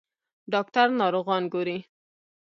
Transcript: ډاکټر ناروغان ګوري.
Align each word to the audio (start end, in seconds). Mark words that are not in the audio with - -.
ډاکټر 0.53 0.87
ناروغان 0.99 1.43
ګوري. 1.53 1.77